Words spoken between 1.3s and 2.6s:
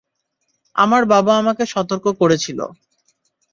আমাকে সতর্ক করেছিল!